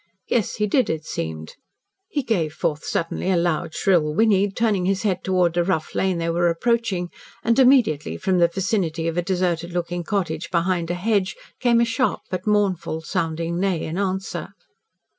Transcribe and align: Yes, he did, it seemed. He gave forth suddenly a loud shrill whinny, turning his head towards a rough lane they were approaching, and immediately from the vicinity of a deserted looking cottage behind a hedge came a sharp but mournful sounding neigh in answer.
Yes, 0.27 0.55
he 0.55 0.65
did, 0.65 0.89
it 0.89 1.05
seemed. 1.05 1.57
He 2.09 2.23
gave 2.23 2.55
forth 2.55 2.83
suddenly 2.83 3.29
a 3.29 3.37
loud 3.37 3.75
shrill 3.75 4.15
whinny, 4.15 4.49
turning 4.49 4.85
his 4.87 5.03
head 5.03 5.23
towards 5.23 5.57
a 5.59 5.63
rough 5.63 5.93
lane 5.93 6.17
they 6.17 6.31
were 6.31 6.49
approaching, 6.49 7.11
and 7.43 7.59
immediately 7.59 8.17
from 8.17 8.39
the 8.39 8.47
vicinity 8.47 9.07
of 9.07 9.15
a 9.15 9.21
deserted 9.21 9.73
looking 9.73 10.03
cottage 10.03 10.49
behind 10.49 10.89
a 10.89 10.95
hedge 10.95 11.35
came 11.59 11.79
a 11.79 11.85
sharp 11.85 12.21
but 12.31 12.47
mournful 12.47 13.01
sounding 13.01 13.59
neigh 13.59 13.83
in 13.83 13.99
answer. 13.99 14.55